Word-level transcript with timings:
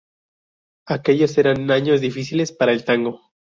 Aquellos 0.87 1.37
eran 1.37 1.69
años 1.69 2.01
difíciles 2.01 2.51
para 2.51 2.71
el 2.71 2.85
tango. 2.85 3.21